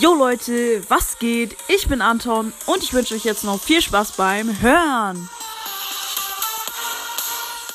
Jo 0.00 0.12
Leute, 0.12 0.82
was 0.90 1.20
geht? 1.20 1.56
Ich 1.68 1.86
bin 1.86 2.02
Anton 2.02 2.52
und 2.66 2.82
ich 2.82 2.92
wünsche 2.94 3.14
euch 3.14 3.24
jetzt 3.24 3.44
noch 3.44 3.60
viel 3.60 3.80
Spaß 3.80 4.12
beim 4.16 4.60
Hören. 4.60 5.30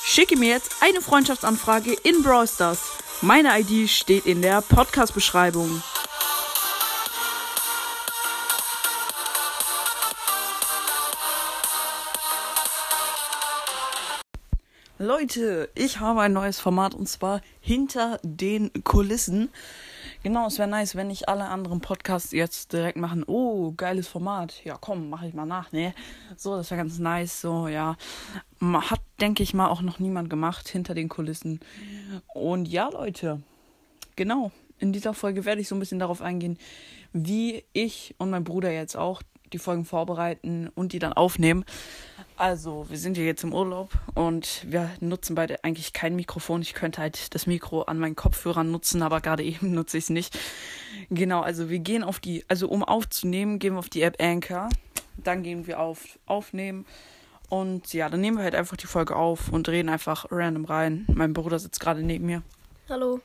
Schicke 0.03 0.37
mir 0.37 0.49
jetzt 0.49 0.75
eine 0.81 0.99
Freundschaftsanfrage 0.99 1.93
in 1.93 2.21
Brawl 2.21 2.45
Stars. 2.45 2.89
Meine 3.21 3.57
ID 3.57 3.89
steht 3.89 4.25
in 4.25 4.41
der 4.41 4.61
Podcast-Beschreibung. 4.61 5.81
Leute, 14.97 15.69
ich 15.73 16.01
habe 16.01 16.19
ein 16.19 16.33
neues 16.33 16.59
Format 16.59 16.93
und 16.93 17.07
zwar 17.07 17.39
hinter 17.61 18.19
den 18.23 18.71
Kulissen. 18.83 19.49
Genau, 20.21 20.47
es 20.47 20.57
wäre 20.59 20.67
nice, 20.67 20.95
wenn 20.95 21.07
nicht 21.07 21.29
alle 21.29 21.45
anderen 21.45 21.79
Podcasts 21.79 22.33
jetzt 22.33 22.73
direkt 22.73 22.97
machen, 22.97 23.23
oh, 23.25 23.71
geiles 23.71 24.09
Format. 24.09 24.65
Ja, 24.65 24.77
komm, 24.79 25.09
mach 25.09 25.23
ich 25.23 25.33
mal 25.33 25.45
nach, 25.45 25.71
ne? 25.71 25.93
So, 26.35 26.57
das 26.57 26.69
wäre 26.71 26.81
ganz 26.81 26.99
nice, 26.99 27.39
so, 27.39 27.69
ja. 27.69 27.95
Hat, 28.61 28.99
denke 29.21 29.43
ich 29.43 29.53
mal, 29.53 29.69
auch 29.69 29.81
noch 29.81 29.99
niemand 29.99 30.29
gemacht 30.29 30.67
hinter 30.67 30.93
den 30.93 31.07
Kulissen. 31.07 31.61
Und 32.33 32.67
ja, 32.67 32.89
Leute, 32.89 33.41
genau, 34.17 34.51
in 34.77 34.91
dieser 34.91 35.13
Folge 35.13 35.45
werde 35.45 35.61
ich 35.61 35.69
so 35.69 35.75
ein 35.75 35.79
bisschen 35.79 35.99
darauf 35.99 36.21
eingehen, 36.21 36.57
wie 37.13 37.63
ich 37.71 38.13
und 38.17 38.29
mein 38.29 38.43
Bruder 38.43 38.71
jetzt 38.71 38.97
auch 38.97 39.21
die 39.49 39.59
Folgen 39.59 39.85
vorbereiten 39.85 40.69
und 40.75 40.93
die 40.93 40.99
dann 40.99 41.13
aufnehmen. 41.13 41.65
Also, 42.35 42.85
wir 42.89 42.97
sind 42.97 43.17
ja 43.17 43.23
jetzt 43.23 43.43
im 43.43 43.53
Urlaub 43.53 43.91
und 44.15 44.65
wir 44.65 44.89
nutzen 45.01 45.35
beide 45.35 45.63
eigentlich 45.63 45.91
kein 45.91 46.15
Mikrofon. 46.15 46.61
Ich 46.61 46.73
könnte 46.73 47.01
halt 47.01 47.35
das 47.35 47.47
Mikro 47.47 47.81
an 47.81 47.99
meinen 47.99 48.15
Kopfhörern 48.15 48.71
nutzen, 48.71 49.01
aber 49.01 49.19
gerade 49.21 49.43
eben 49.43 49.73
nutze 49.73 49.97
ich 49.97 50.05
es 50.05 50.09
nicht. 50.09 50.39
Genau, 51.09 51.41
also 51.41 51.69
wir 51.69 51.79
gehen 51.79 52.03
auf 52.03 52.19
die, 52.19 52.45
also 52.47 52.69
um 52.69 52.83
aufzunehmen, 52.83 53.59
gehen 53.59 53.73
wir 53.73 53.79
auf 53.79 53.89
die 53.89 54.03
App 54.03 54.21
Anchor. 54.21 54.69
Dann 55.17 55.43
gehen 55.43 55.67
wir 55.67 55.79
auf 55.79 56.17
Aufnehmen. 56.25 56.85
Und 57.49 57.93
ja, 57.93 58.09
dann 58.09 58.21
nehmen 58.21 58.37
wir 58.37 58.43
halt 58.43 58.55
einfach 58.55 58.77
die 58.77 58.87
Folge 58.87 59.15
auf 59.15 59.49
und 59.49 59.67
reden 59.67 59.89
einfach 59.89 60.27
random 60.31 60.65
rein. 60.65 61.05
Mein 61.13 61.33
Bruder 61.33 61.59
sitzt 61.59 61.79
gerade 61.79 62.03
neben 62.03 62.25
mir. 62.25 62.43
Hallo. 62.87 63.19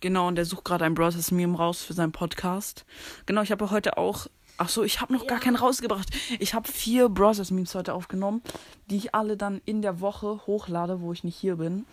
Genau, 0.00 0.28
und 0.28 0.36
der 0.36 0.44
sucht 0.44 0.64
gerade 0.64 0.84
ein 0.84 0.94
Browsers 0.94 1.30
Meme 1.30 1.56
raus 1.56 1.82
für 1.82 1.94
seinen 1.94 2.12
Podcast. 2.12 2.84
Genau, 3.26 3.42
ich 3.42 3.50
habe 3.50 3.70
heute 3.70 3.96
auch 3.96 4.26
Ach 4.58 4.68
so, 4.68 4.84
ich 4.84 5.00
habe 5.00 5.12
noch 5.12 5.22
ja. 5.22 5.28
gar 5.28 5.40
keinen 5.40 5.56
rausgebracht. 5.56 6.08
Ich 6.38 6.54
habe 6.54 6.70
vier 6.70 7.08
Browsers 7.08 7.50
Memes 7.50 7.74
heute 7.74 7.94
aufgenommen, 7.94 8.42
die 8.90 8.96
ich 8.96 9.14
alle 9.14 9.36
dann 9.36 9.60
in 9.64 9.82
der 9.82 10.00
Woche 10.00 10.46
hochlade, 10.46 11.00
wo 11.00 11.12
ich 11.12 11.24
nicht 11.24 11.36
hier 11.36 11.56
bin. 11.56 11.84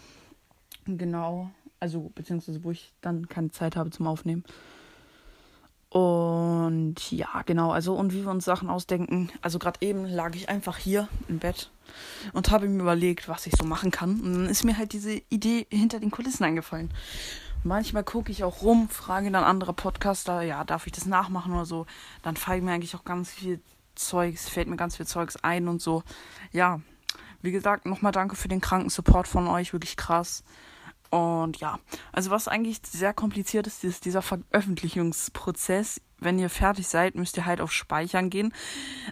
Genau. 0.86 1.52
Also, 1.80 2.12
beziehungsweise 2.16 2.64
wo 2.64 2.72
ich 2.72 2.94
dann 3.02 3.28
keine 3.28 3.52
Zeit 3.52 3.76
habe 3.76 3.90
zum 3.90 4.08
Aufnehmen. 4.08 4.44
Und 5.90 7.12
ja, 7.12 7.44
genau. 7.46 7.72
Also, 7.72 7.94
und 7.94 8.14
wie 8.14 8.24
wir 8.24 8.32
uns 8.32 8.46
Sachen 8.46 8.70
ausdenken. 8.70 9.30
Also, 9.42 9.60
gerade 9.60 9.80
eben 9.82 10.06
lag 10.06 10.34
ich 10.36 10.48
einfach 10.48 10.78
hier 10.78 11.10
im 11.28 11.40
Bett 11.40 11.70
und 12.32 12.50
habe 12.50 12.68
mir 12.68 12.82
überlegt, 12.82 13.28
was 13.28 13.46
ich 13.46 13.54
so 13.58 13.66
machen 13.66 13.92
kann. 13.92 14.22
Und 14.22 14.34
dann 14.34 14.46
ist 14.48 14.64
mir 14.64 14.78
halt 14.78 14.94
diese 14.94 15.22
Idee 15.30 15.68
hinter 15.70 16.00
den 16.00 16.12
Kulissen 16.12 16.46
eingefallen. 16.46 16.90
Manchmal 17.64 18.04
gucke 18.04 18.32
ich 18.32 18.44
auch 18.44 18.62
rum, 18.62 18.90
frage 18.90 19.32
dann 19.32 19.46
andere 19.46 19.74
Podcaster, 19.74 20.42
ja, 20.42 20.66
darf 20.66 20.86
ich 20.86 20.92
das 20.92 21.06
nachmachen 21.06 21.54
oder 21.54 21.66
so. 21.66 21.86
Dann 22.22 22.36
fällt 22.36 22.64
mir 22.64 22.74
eigentlich 22.74 22.96
auch 22.96 23.06
ganz 23.06 23.32
viel 23.32 23.62
Zeugs, 23.96 24.50
fällt 24.50 24.68
mir 24.68 24.76
ganz 24.76 24.98
viel 24.98 25.08
Zeugs 25.08 25.38
ein 25.38 25.70
und 25.70 25.82
so. 25.82 26.04
Ja, 26.52 26.82
wie 27.42 27.52
gesagt, 27.52 27.86
nochmal 27.86 28.12
danke 28.12 28.36
für 28.36 28.50
den 28.50 28.60
kranken 28.60 28.90
Support 28.90 29.30
von 29.30 29.48
euch, 29.48 29.72
wirklich 29.72 29.96
krass. 29.96 30.44
Und 31.10 31.60
ja, 31.60 31.80
also 32.12 32.32
was 32.32 32.48
eigentlich 32.48 32.82
sehr 32.86 33.14
kompliziert 33.14 33.68
ist, 33.68 33.84
ist 33.84 34.04
dieser 34.04 34.22
Veröffentlichungsprozess. 34.22 36.02
Wenn 36.20 36.40
ihr 36.40 36.50
fertig 36.50 36.88
seid, 36.88 37.16
müsst 37.16 37.38
ihr 37.38 37.46
halt 37.46 37.62
auf 37.62 37.72
Speichern 37.72 38.30
gehen. 38.30 38.54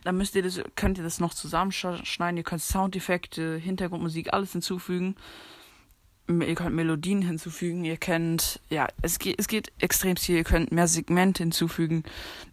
Dann 0.03 0.17
müsst 0.17 0.35
ihr 0.35 0.43
das, 0.43 0.61
könnt 0.75 0.97
ihr 0.97 1.03
das 1.03 1.19
noch 1.19 1.33
zusammenschneiden. 1.33 2.37
Ihr 2.37 2.43
könnt 2.43 2.61
Soundeffekte, 2.61 3.55
Hintergrundmusik, 3.57 4.33
alles 4.33 4.51
hinzufügen 4.51 5.15
ihr 6.39 6.55
könnt 6.55 6.75
Melodien 6.75 7.21
hinzufügen, 7.21 7.83
ihr 7.83 7.97
könnt, 7.97 8.61
ja, 8.69 8.87
es 9.01 9.19
geht, 9.19 9.39
es 9.39 9.47
geht 9.47 9.71
extrem 9.79 10.15
viel, 10.15 10.37
ihr 10.37 10.43
könnt 10.43 10.71
mehr 10.71 10.87
Segmente 10.87 11.43
hinzufügen. 11.43 12.03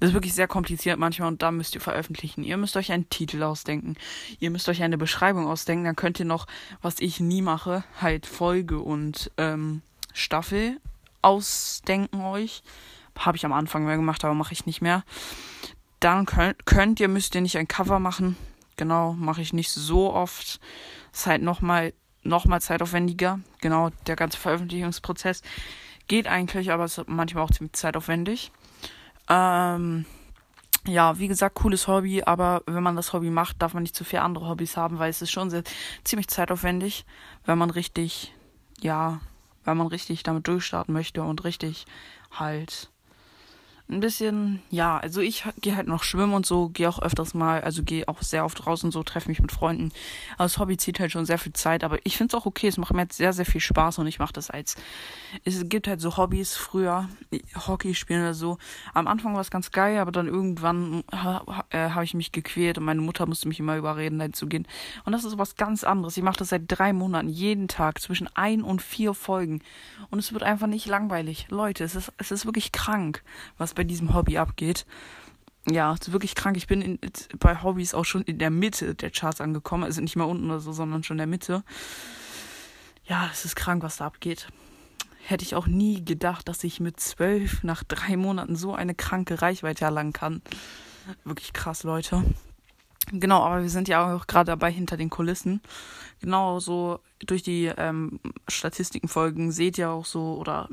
Das 0.00 0.08
ist 0.08 0.14
wirklich 0.14 0.34
sehr 0.34 0.48
kompliziert 0.48 0.98
manchmal 0.98 1.28
und 1.28 1.42
da 1.42 1.50
müsst 1.50 1.74
ihr 1.74 1.80
veröffentlichen. 1.80 2.42
Ihr 2.42 2.56
müsst 2.56 2.76
euch 2.76 2.90
einen 2.90 3.08
Titel 3.10 3.42
ausdenken. 3.42 3.96
Ihr 4.40 4.50
müsst 4.50 4.68
euch 4.68 4.82
eine 4.82 4.98
Beschreibung 4.98 5.46
ausdenken. 5.46 5.84
Dann 5.84 5.96
könnt 5.96 6.18
ihr 6.18 6.26
noch, 6.26 6.46
was 6.82 6.96
ich 6.98 7.20
nie 7.20 7.42
mache, 7.42 7.84
halt 8.00 8.26
Folge 8.26 8.78
und 8.78 9.30
ähm, 9.36 9.82
Staffel 10.12 10.80
ausdenken 11.22 12.22
euch. 12.22 12.62
Habe 13.18 13.36
ich 13.36 13.44
am 13.44 13.52
Anfang 13.52 13.84
mehr 13.84 13.96
gemacht, 13.96 14.24
aber 14.24 14.34
mache 14.34 14.52
ich 14.52 14.66
nicht 14.66 14.80
mehr. 14.80 15.04
Dann 16.00 16.26
könnt, 16.26 16.64
könnt 16.66 17.00
ihr, 17.00 17.08
müsst 17.08 17.34
ihr 17.34 17.40
nicht 17.40 17.58
ein 17.58 17.68
Cover 17.68 17.98
machen. 17.98 18.36
Genau, 18.76 19.12
mache 19.14 19.42
ich 19.42 19.52
nicht 19.52 19.70
so 19.70 20.12
oft. 20.12 20.60
ist 21.12 21.26
halt 21.26 21.42
nochmal 21.42 21.92
nochmal 22.22 22.60
zeitaufwendiger. 22.60 23.40
Genau, 23.60 23.90
der 24.06 24.16
ganze 24.16 24.38
Veröffentlichungsprozess 24.38 25.42
geht 26.08 26.26
eigentlich, 26.26 26.70
aber 26.70 26.84
ist 26.84 27.02
manchmal 27.06 27.44
auch 27.44 27.50
ziemlich 27.50 27.74
zeitaufwendig. 27.74 28.52
Ähm, 29.28 30.06
ja, 30.86 31.18
wie 31.18 31.28
gesagt, 31.28 31.56
cooles 31.56 31.86
Hobby, 31.86 32.22
aber 32.22 32.62
wenn 32.66 32.82
man 32.82 32.96
das 32.96 33.12
Hobby 33.12 33.30
macht, 33.30 33.60
darf 33.60 33.74
man 33.74 33.82
nicht 33.82 33.94
zu 33.94 34.04
viele 34.04 34.22
andere 34.22 34.48
Hobbys 34.48 34.76
haben, 34.76 34.98
weil 34.98 35.10
es 35.10 35.22
ist 35.22 35.30
schon 35.30 35.50
sehr, 35.50 35.62
ziemlich 36.04 36.28
zeitaufwendig, 36.28 37.04
wenn 37.44 37.58
man 37.58 37.70
richtig, 37.70 38.34
ja, 38.80 39.20
wenn 39.64 39.76
man 39.76 39.88
richtig 39.88 40.22
damit 40.22 40.48
durchstarten 40.48 40.94
möchte 40.94 41.22
und 41.22 41.44
richtig 41.44 41.84
halt 42.30 42.90
ein 43.90 44.00
bisschen, 44.00 44.60
ja, 44.70 44.98
also 44.98 45.22
ich 45.22 45.44
gehe 45.62 45.74
halt 45.74 45.88
noch 45.88 46.02
schwimmen 46.02 46.34
und 46.34 46.44
so, 46.44 46.68
gehe 46.68 46.88
auch 46.88 47.00
öfters 47.00 47.32
mal, 47.32 47.62
also 47.62 47.82
gehe 47.82 48.06
auch 48.06 48.20
sehr 48.20 48.44
oft 48.44 48.66
raus 48.66 48.84
und 48.84 48.90
so, 48.90 49.02
treffe 49.02 49.30
mich 49.30 49.40
mit 49.40 49.50
Freunden. 49.50 49.92
Aber 50.34 50.44
das 50.44 50.58
Hobby 50.58 50.76
zieht 50.76 51.00
halt 51.00 51.10
schon 51.10 51.24
sehr 51.24 51.38
viel 51.38 51.54
Zeit, 51.54 51.84
aber 51.84 51.98
ich 52.04 52.18
finde 52.18 52.36
es 52.36 52.40
auch 52.40 52.44
okay, 52.44 52.68
es 52.68 52.76
macht 52.76 52.92
mir 52.92 53.02
jetzt 53.02 53.16
sehr, 53.16 53.32
sehr 53.32 53.46
viel 53.46 53.62
Spaß 53.62 53.98
und 53.98 54.06
ich 54.06 54.18
mache 54.18 54.34
das 54.34 54.50
als, 54.50 54.76
es 55.44 55.66
gibt 55.70 55.88
halt 55.88 56.02
so 56.02 56.18
Hobbys 56.18 56.54
früher, 56.54 57.08
Hockey 57.66 57.94
spielen 57.94 58.20
oder 58.20 58.34
so. 58.34 58.58
Am 58.92 59.06
Anfang 59.06 59.32
war 59.32 59.40
es 59.40 59.50
ganz 59.50 59.70
geil, 59.70 59.98
aber 59.98 60.12
dann 60.12 60.26
irgendwann 60.26 61.02
ha, 61.10 61.64
äh, 61.70 61.90
habe 61.90 62.04
ich 62.04 62.12
mich 62.12 62.30
gequält 62.30 62.76
und 62.76 62.84
meine 62.84 63.00
Mutter 63.00 63.24
musste 63.24 63.48
mich 63.48 63.58
immer 63.58 63.76
überreden, 63.76 64.18
dahin 64.18 64.34
zu 64.34 64.48
gehen. 64.48 64.66
Und 65.06 65.12
das 65.12 65.24
ist 65.24 65.38
was 65.38 65.56
ganz 65.56 65.82
anderes. 65.82 66.16
Ich 66.16 66.22
mache 66.22 66.36
das 66.36 66.50
seit 66.50 66.64
drei 66.68 66.92
Monaten, 66.92 67.28
jeden 67.28 67.68
Tag, 67.68 68.00
zwischen 68.00 68.28
ein 68.34 68.62
und 68.62 68.82
vier 68.82 69.14
Folgen. 69.14 69.62
Und 70.10 70.18
es 70.18 70.34
wird 70.34 70.42
einfach 70.42 70.66
nicht 70.66 70.86
langweilig. 70.86 71.46
Leute, 71.48 71.84
es 71.84 71.94
ist, 71.94 72.12
es 72.18 72.30
ist 72.30 72.44
wirklich 72.44 72.72
krank, 72.72 73.22
was 73.56 73.77
bei 73.78 73.84
diesem 73.84 74.12
Hobby 74.12 74.38
abgeht. 74.38 74.86
Ja, 75.70 75.94
wirklich 76.06 76.34
krank. 76.34 76.56
Ich 76.56 76.66
bin 76.66 76.82
in, 76.82 76.98
bei 77.38 77.62
Hobbys 77.62 77.94
auch 77.94 78.04
schon 78.04 78.22
in 78.22 78.40
der 78.40 78.50
Mitte 78.50 78.96
der 78.96 79.10
Charts 79.10 79.40
angekommen. 79.40 79.84
Also 79.84 80.00
nicht 80.00 80.16
mal 80.16 80.24
unten 80.24 80.46
oder 80.46 80.58
so, 80.58 80.72
sondern 80.72 81.04
schon 81.04 81.14
in 81.14 81.18
der 81.18 81.26
Mitte. 81.28 81.62
Ja, 83.04 83.30
es 83.32 83.44
ist 83.44 83.54
krank, 83.54 83.84
was 83.84 83.98
da 83.98 84.06
abgeht. 84.06 84.48
Hätte 85.24 85.44
ich 85.44 85.54
auch 85.54 85.68
nie 85.68 86.04
gedacht, 86.04 86.48
dass 86.48 86.64
ich 86.64 86.80
mit 86.80 86.98
zwölf 86.98 87.62
nach 87.62 87.84
drei 87.84 88.16
Monaten 88.16 88.56
so 88.56 88.74
eine 88.74 88.96
kranke 88.96 89.42
Reichweite 89.42 89.84
erlangen 89.84 90.12
kann. 90.12 90.42
Wirklich 91.24 91.52
krass, 91.52 91.84
Leute. 91.84 92.24
Genau, 93.12 93.42
aber 93.44 93.62
wir 93.62 93.70
sind 93.70 93.86
ja 93.86 94.16
auch 94.16 94.26
gerade 94.26 94.50
dabei 94.50 94.72
hinter 94.72 94.96
den 94.96 95.08
Kulissen. 95.08 95.60
Genau 96.20 96.58
so 96.58 96.98
durch 97.20 97.44
die 97.44 97.66
ähm, 97.66 98.18
Statistikenfolgen 98.48 99.52
seht 99.52 99.78
ihr 99.78 99.90
auch 99.90 100.04
so 100.04 100.36
oder 100.36 100.68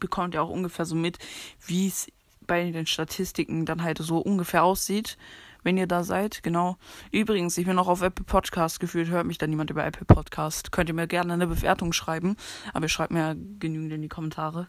bekommt 0.00 0.34
ihr 0.34 0.42
auch 0.42 0.48
ungefähr 0.48 0.84
so 0.84 0.94
mit, 0.94 1.18
wie 1.66 1.88
es 1.88 2.08
bei 2.46 2.70
den 2.70 2.86
Statistiken 2.86 3.64
dann 3.64 3.82
halt 3.82 3.98
so 3.98 4.18
ungefähr 4.18 4.64
aussieht, 4.64 5.16
wenn 5.62 5.76
ihr 5.76 5.86
da 5.86 6.02
seid. 6.02 6.42
Genau. 6.42 6.78
Übrigens, 7.12 7.56
ich 7.58 7.66
bin 7.66 7.78
auch 7.78 7.86
auf 7.86 8.02
Apple 8.02 8.24
Podcast 8.24 8.80
gefühlt, 8.80 9.08
hört 9.08 9.26
mich 9.26 9.38
da 9.38 9.46
niemand 9.46 9.70
über 9.70 9.84
Apple 9.84 10.04
Podcast. 10.04 10.72
Könnt 10.72 10.88
ihr 10.88 10.94
mir 10.94 11.06
gerne 11.06 11.32
eine 11.32 11.46
Bewertung 11.46 11.92
schreiben, 11.92 12.36
aber 12.72 12.86
ihr 12.86 12.88
schreibt 12.88 13.12
mir 13.12 13.36
genügend 13.36 13.92
in 13.92 14.02
die 14.02 14.08
Kommentare. 14.08 14.66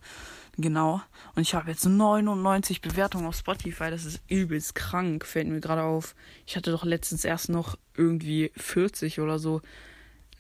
Genau. 0.58 1.02
Und 1.36 1.42
ich 1.42 1.56
habe 1.56 1.72
jetzt 1.72 1.86
99 1.86 2.82
Bewertungen 2.82 3.26
auf 3.26 3.36
Spotify. 3.36 3.90
Das 3.90 4.06
ist 4.06 4.22
übelst 4.28 4.76
krank, 4.76 5.26
fällt 5.26 5.48
mir 5.48 5.62
gerade 5.62 5.84
auf. 5.84 6.14
Ich 6.46 6.56
hatte 6.56 6.72
doch 6.72 6.84
letztens 6.84 7.26
erst 7.26 7.50
noch 7.50 7.78
irgendwie 7.96 8.52
40 8.58 9.22
oder 9.22 9.40
so. 9.40 9.62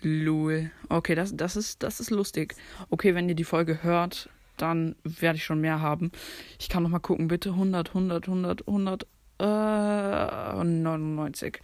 Lol. 0.01 0.71
Okay, 0.89 1.15
das, 1.15 1.35
das, 1.35 1.55
ist, 1.55 1.83
das 1.83 1.99
ist 1.99 2.09
lustig. 2.09 2.55
Okay, 2.89 3.15
wenn 3.15 3.29
ihr 3.29 3.35
die 3.35 3.43
Folge 3.43 3.83
hört, 3.83 4.29
dann 4.61 4.95
werde 5.03 5.37
ich 5.37 5.43
schon 5.45 5.61
mehr 5.61 5.81
haben. 5.81 6.11
Ich 6.59 6.69
kann 6.69 6.83
noch 6.83 6.89
mal 6.89 6.99
gucken, 6.99 7.27
bitte 7.27 7.49
100, 7.49 7.89
100, 7.89 8.27
100, 8.27 8.67
100, 8.67 9.07
äh, 9.39 10.63
99. 10.63 11.59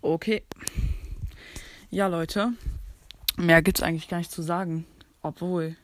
Okay. 0.00 0.42
Ja, 1.90 2.06
Leute, 2.06 2.52
mehr 3.36 3.62
gibt 3.62 3.78
es 3.78 3.82
eigentlich 3.82 4.08
gar 4.08 4.18
nicht 4.18 4.30
zu 4.30 4.42
sagen. 4.42 4.86
Obwohl, 5.22 5.76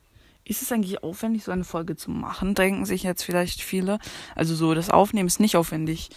ist 0.44 0.62
es 0.62 0.70
eigentlich 0.70 1.02
aufwendig, 1.02 1.44
so 1.44 1.52
eine 1.52 1.64
Folge 1.64 1.96
zu 1.96 2.10
machen? 2.10 2.54
Denken 2.54 2.84
sich 2.84 3.02
jetzt 3.02 3.22
vielleicht 3.22 3.62
viele. 3.62 3.98
Also 4.34 4.54
so, 4.54 4.74
das 4.74 4.90
Aufnehmen 4.90 5.26
ist 5.26 5.40
nicht 5.40 5.56
aufwendig. 5.56 6.10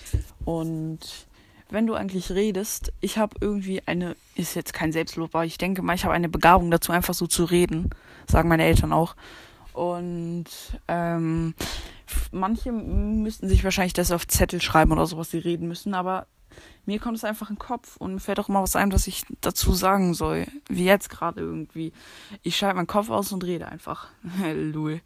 Und 0.44 1.00
wenn 1.70 1.88
du 1.88 1.96
eigentlich 1.96 2.32
redest, 2.32 2.94
ich 3.02 3.18
habe 3.18 3.36
irgendwie 3.42 3.82
eine, 3.86 4.16
ist 4.36 4.56
jetzt 4.56 4.74
kein 4.74 4.92
Selbstlob, 4.92 5.34
aber 5.34 5.46
ich 5.46 5.58
denke 5.58 5.82
mal, 5.82 5.96
ich 5.96 6.04
habe 6.04 6.14
eine 6.14 6.30
Begabung 6.30 6.72
dazu, 6.72 6.92
einfach 6.92 7.14
so 7.14 7.28
zu 7.28 7.46
reden. 7.46 7.90
Sagen 8.28 8.50
meine 8.50 8.66
Eltern 8.66 8.94
auch. 8.94 9.16
Und 9.78 10.46
ähm, 10.88 11.54
Manche 12.32 12.72
müssten 12.72 13.48
sich 13.48 13.64
wahrscheinlich 13.64 13.94
das 13.94 14.12
auf 14.12 14.28
Zettel 14.28 14.62
schreiben 14.62 14.92
oder 14.92 15.06
so, 15.06 15.18
was 15.18 15.32
sie 15.32 15.40
reden 15.40 15.68
müssen, 15.68 15.94
aber 15.94 16.28
mir 16.86 17.00
kommt 17.00 17.18
es 17.18 17.24
einfach 17.24 17.50
in 17.50 17.56
den 17.56 17.60
Kopf 17.60 17.98
und 17.98 18.14
mir 18.14 18.20
fällt 18.20 18.40
auch 18.40 18.50
immer 18.50 18.64
was 18.64 18.76
ein, 18.76 18.92
was 18.92 19.08
ich 19.08 19.26
dazu 19.42 19.74
sagen 19.74 20.14
soll. 20.14 20.48
Wie 20.70 20.86
jetzt 20.86 21.10
gerade 21.10 21.42
irgendwie. 21.42 21.92
Ich 22.42 22.56
schalte 22.56 22.78
meinen 22.78 22.88
Kopf 22.88 23.10
aus 23.10 23.32
und 23.32 23.44
rede 23.44 23.68
einfach. 23.68 24.08
Lul. 24.56 25.02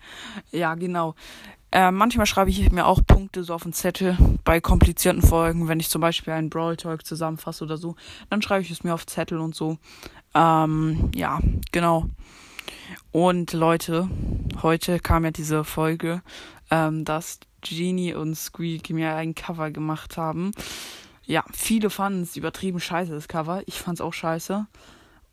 Ja, 0.51 0.75
genau. 0.75 1.15
Äh, 1.71 1.91
manchmal 1.91 2.25
schreibe 2.25 2.51
ich 2.51 2.71
mir 2.71 2.85
auch 2.85 3.01
Punkte 3.05 3.43
so 3.43 3.53
auf 3.53 3.63
den 3.63 3.73
Zettel 3.73 4.17
bei 4.43 4.61
komplizierten 4.61 5.21
Folgen, 5.21 5.67
wenn 5.67 5.79
ich 5.79 5.89
zum 5.89 6.01
Beispiel 6.01 6.33
einen 6.33 6.49
Brawl 6.49 6.77
Talk 6.77 7.05
zusammenfasse 7.05 7.63
oder 7.63 7.77
so, 7.77 7.95
dann 8.29 8.41
schreibe 8.41 8.61
ich 8.61 8.71
es 8.71 8.83
mir 8.83 8.93
auf 8.93 9.05
Zettel 9.05 9.39
und 9.39 9.55
so. 9.55 9.77
Ähm, 10.35 11.09
ja, 11.15 11.39
genau. 11.71 12.07
Und 13.11 13.53
Leute, 13.53 14.09
heute 14.61 14.99
kam 14.99 15.25
ja 15.25 15.31
diese 15.31 15.63
Folge, 15.63 16.21
ähm, 16.69 17.05
dass 17.05 17.39
Genie 17.61 18.13
und 18.13 18.35
Squeak 18.35 18.89
mir 18.89 19.15
ein 19.15 19.35
Cover 19.35 19.71
gemacht 19.71 20.17
haben. 20.17 20.51
Ja, 21.25 21.43
viele 21.53 21.89
fanden 21.89 22.23
es 22.23 22.35
übertrieben 22.35 22.79
scheiße, 22.79 23.11
das 23.11 23.27
Cover. 23.27 23.63
Ich 23.65 23.79
fand 23.79 23.99
es 23.99 24.01
auch 24.01 24.13
scheiße. 24.13 24.65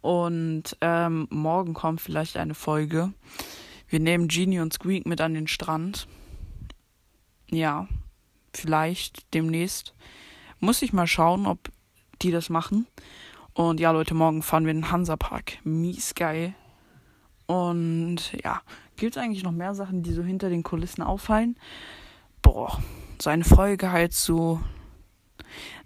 Und 0.00 0.76
ähm, 0.80 1.26
morgen 1.30 1.74
kommt 1.74 2.00
vielleicht 2.00 2.36
eine 2.36 2.54
Folge. 2.54 3.12
Wir 3.88 4.00
nehmen 4.00 4.28
Genie 4.28 4.60
und 4.60 4.72
Squeak 4.72 5.06
mit 5.06 5.20
an 5.20 5.34
den 5.34 5.48
Strand 5.48 6.06
ja, 7.50 7.88
vielleicht 8.52 9.32
demnächst. 9.34 9.94
Muss 10.60 10.82
ich 10.82 10.92
mal 10.92 11.06
schauen, 11.06 11.46
ob 11.46 11.70
die 12.22 12.30
das 12.30 12.50
machen. 12.50 12.86
Und 13.54 13.80
ja, 13.80 13.90
Leute, 13.90 14.14
morgen 14.14 14.42
fahren 14.42 14.64
wir 14.64 14.72
in 14.72 14.82
den 14.82 14.90
Hansapark. 14.90 15.58
Mies 15.64 16.14
geil. 16.14 16.54
Und 17.48 18.34
ja, 18.44 18.60
gibt 18.96 19.16
es 19.16 19.22
eigentlich 19.22 19.42
noch 19.42 19.52
mehr 19.52 19.74
Sachen, 19.74 20.02
die 20.02 20.12
so 20.12 20.22
hinter 20.22 20.50
den 20.50 20.62
Kulissen 20.62 21.02
auffallen? 21.02 21.56
Boah, 22.42 22.78
so 23.20 23.30
eine 23.30 23.44
Folge 23.44 23.90
halt 23.90 24.12
so, 24.12 24.60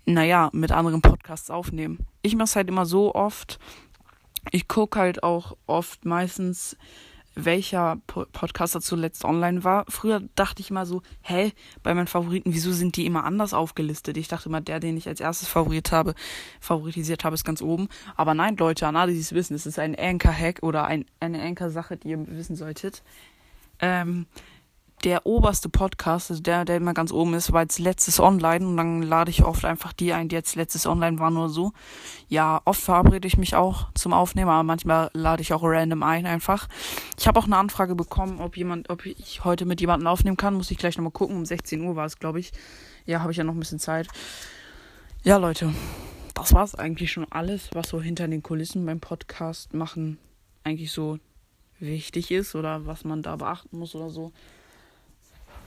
naja, 0.04 0.50
mit 0.52 0.72
anderen 0.72 1.02
Podcasts 1.02 1.50
aufnehmen. 1.50 2.04
Ich 2.20 2.34
mache 2.34 2.46
es 2.46 2.56
halt 2.56 2.68
immer 2.68 2.84
so 2.84 3.14
oft. 3.14 3.60
Ich 4.50 4.66
gucke 4.66 4.98
halt 4.98 5.22
auch 5.22 5.56
oft 5.68 6.04
meistens 6.04 6.76
welcher 7.34 7.98
Podcaster 8.06 8.80
zuletzt 8.80 9.24
online 9.24 9.64
war. 9.64 9.84
Früher 9.88 10.22
dachte 10.34 10.60
ich 10.60 10.70
immer 10.70 10.86
so, 10.86 11.02
hä, 11.22 11.52
bei 11.82 11.94
meinen 11.94 12.06
Favoriten, 12.06 12.52
wieso 12.52 12.72
sind 12.72 12.96
die 12.96 13.06
immer 13.06 13.24
anders 13.24 13.54
aufgelistet? 13.54 14.16
Ich 14.16 14.28
dachte 14.28 14.48
immer, 14.48 14.60
der, 14.60 14.80
den 14.80 14.96
ich 14.96 15.08
als 15.08 15.20
erstes 15.20 15.48
favorit 15.48 15.92
habe, 15.92 16.14
favoritisiert 16.60 17.24
habe, 17.24 17.34
ist 17.34 17.44
ganz 17.44 17.62
oben. 17.62 17.88
Aber 18.16 18.34
nein, 18.34 18.56
Leute, 18.56 18.86
an 18.86 18.96
es 18.96 19.32
wissen, 19.32 19.54
es 19.54 19.66
ist 19.66 19.78
ein 19.78 19.98
Anchor-Hack 19.98 20.62
oder 20.62 20.84
ein, 20.84 21.04
eine 21.20 21.42
Anchor-Sache, 21.42 21.96
die 21.96 22.10
ihr 22.10 22.26
wissen 22.28 22.56
solltet. 22.56 23.02
Ähm, 23.80 24.26
der 25.04 25.26
oberste 25.26 25.68
Podcast, 25.68 26.30
also 26.30 26.42
der, 26.42 26.64
der 26.64 26.76
immer 26.76 26.94
ganz 26.94 27.12
oben 27.12 27.34
ist, 27.34 27.52
war 27.52 27.60
als 27.60 27.78
letztes 27.78 28.20
online 28.20 28.66
und 28.66 28.76
dann 28.76 29.02
lade 29.02 29.30
ich 29.30 29.44
oft 29.44 29.64
einfach 29.64 29.92
die 29.92 30.12
ein, 30.12 30.28
die 30.28 30.36
jetzt 30.36 30.54
letztes 30.54 30.86
online 30.86 31.18
waren 31.18 31.36
oder 31.36 31.48
so. 31.48 31.72
Ja, 32.28 32.60
oft 32.64 32.80
verabrede 32.80 33.26
ich 33.26 33.36
mich 33.36 33.54
auch 33.54 33.92
zum 33.94 34.12
Aufnehmen, 34.12 34.50
aber 34.50 34.62
manchmal 34.62 35.10
lade 35.12 35.42
ich 35.42 35.52
auch 35.52 35.62
random 35.62 36.02
ein 36.02 36.26
einfach. 36.26 36.68
Ich 37.18 37.26
habe 37.26 37.38
auch 37.38 37.46
eine 37.46 37.56
Anfrage 37.56 37.94
bekommen, 37.94 38.40
ob 38.40 38.56
jemand, 38.56 38.90
ob 38.90 39.04
ich 39.06 39.44
heute 39.44 39.64
mit 39.64 39.80
jemandem 39.80 40.06
aufnehmen 40.06 40.36
kann. 40.36 40.54
Muss 40.54 40.70
ich 40.70 40.78
gleich 40.78 40.96
nochmal 40.96 41.12
gucken. 41.12 41.36
Um 41.36 41.44
16 41.44 41.82
Uhr 41.82 41.96
war 41.96 42.06
es, 42.06 42.18
glaube 42.18 42.40
ich. 42.40 42.52
Ja, 43.06 43.20
habe 43.20 43.32
ich 43.32 43.38
ja 43.38 43.44
noch 43.44 43.54
ein 43.54 43.60
bisschen 43.60 43.78
Zeit. 43.78 44.08
Ja, 45.24 45.36
Leute, 45.36 45.72
das 46.34 46.52
war 46.52 46.64
es 46.64 46.74
eigentlich 46.74 47.12
schon 47.12 47.26
alles, 47.30 47.70
was 47.72 47.88
so 47.88 48.00
hinter 48.00 48.28
den 48.28 48.42
Kulissen 48.42 48.84
beim 48.86 49.00
Podcast 49.00 49.74
machen 49.74 50.18
eigentlich 50.64 50.92
so 50.92 51.18
wichtig 51.78 52.30
ist 52.30 52.54
oder 52.54 52.86
was 52.86 53.04
man 53.04 53.22
da 53.22 53.36
beachten 53.36 53.78
muss 53.78 53.94
oder 53.94 54.10
so. 54.10 54.32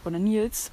Oder 0.06 0.20
Nils, 0.20 0.72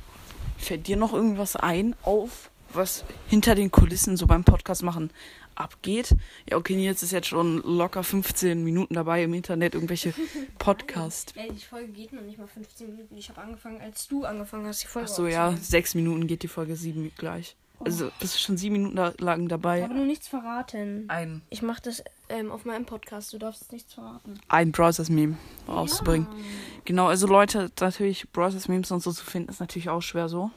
fällt 0.59 0.87
dir 0.87 0.97
noch 0.97 1.13
irgendwas 1.13 1.57
ein 1.57 1.97
auf, 2.03 2.51
was 2.73 3.05
hinter 3.29 3.55
den 3.55 3.71
Kulissen 3.71 4.17
so 4.17 4.27
beim 4.27 4.45
Podcast 4.45 4.83
machen 4.83 5.11
abgeht? 5.55 6.15
Ja, 6.49 6.57
okay, 6.57 6.77
Nils 6.77 7.03
ist 7.03 7.13
jetzt 7.13 7.29
schon 7.29 7.63
locker 7.63 8.03
15 8.03 8.63
Minuten 8.63 8.95
dabei 8.95 9.23
im 9.23 9.35
Internet, 9.35 9.75
irgendwelche 9.75 10.15
Podcasts. 10.59 11.33
Ey, 11.37 11.51
die 11.51 11.65
Folge 11.65 11.93
geht 11.93 12.13
noch 12.13 12.23
nicht 12.23 12.39
mal 12.39 12.47
15 12.47 12.91
Minuten. 12.91 13.17
Ich 13.17 13.29
habe 13.29 13.41
angefangen, 13.41 13.81
als 13.81 14.09
du 14.09 14.25
angefangen 14.25 14.67
hast, 14.67 14.83
die 14.83 14.87
Folge 14.87 15.09
Ach 15.11 15.15
so, 15.15 15.27
ja, 15.27 15.57
sechs 15.61 15.95
Minuten 15.95 16.27
geht 16.27 16.43
die 16.43 16.49
Folge, 16.49 16.77
sieben 16.77 17.13
gleich. 17.17 17.57
Also, 17.85 18.11
das 18.21 18.37
ist 18.37 18.41
schon 18.43 18.57
sieben 18.57 18.75
Minuten 18.75 18.97
lang 19.19 19.49
dabei. 19.49 19.79
Ich 19.79 19.85
habe 19.85 19.95
noch 19.95 20.05
nichts 20.05 20.29
verraten. 20.29 21.05
Ein. 21.09 21.43
Ich 21.51 21.63
mache 21.63 21.83
das 21.83 22.05
ähm, 22.33 22.51
auf 22.51 22.65
meinem 22.65 22.85
Podcast. 22.85 23.33
Du 23.33 23.39
darfst 23.39 23.71
nichts 23.73 23.95
verraten. 23.95 24.41
Ein 24.49 24.73
Browsers-Meme 24.73 25.37
rauszubringen. 25.69 26.27
Ja. 26.27 26.45
Genau, 26.85 27.07
also 27.07 27.27
Leute, 27.27 27.71
natürlich 27.81 28.31
Browsers-Memes 28.31 28.91
und 28.91 29.01
so 29.01 29.13
zu 29.13 29.25
finden, 29.25 29.51
ist 29.51 29.61
natürlich 29.61 29.91
auch 29.91 30.01
schwer 30.01 30.29
so. 30.29 30.51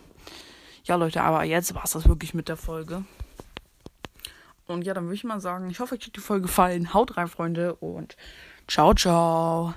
Ja, 0.85 0.95
Leute, 0.95 1.21
aber 1.21 1.43
jetzt 1.43 1.73
war 1.75 1.83
es 1.83 1.91
das 1.91 2.07
wirklich 2.07 2.33
mit 2.33 2.47
der 2.47 2.57
Folge. 2.57 3.03
Und 4.67 4.83
ja, 4.83 4.93
dann 4.93 5.05
würde 5.05 5.15
ich 5.15 5.23
mal 5.23 5.39
sagen, 5.39 5.69
ich 5.69 5.79
hoffe, 5.79 5.95
euch 5.95 6.05
hat 6.05 6.15
die 6.15 6.19
Folge 6.19 6.43
gefallen. 6.43 6.93
Haut 6.93 7.17
rein, 7.17 7.27
Freunde, 7.27 7.75
und 7.75 8.15
ciao, 8.67 8.93
ciao. 8.93 9.73